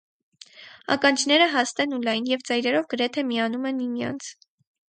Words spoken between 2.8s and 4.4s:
գրեթե միանում են միմյանց։